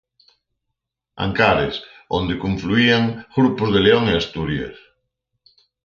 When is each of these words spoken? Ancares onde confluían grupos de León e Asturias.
Ancares 1.25 1.75
onde 2.17 2.39
confluían 2.43 3.03
grupos 3.35 3.69
de 3.73 3.79
León 3.85 4.03
e 4.09 4.13
Asturias. 4.23 4.77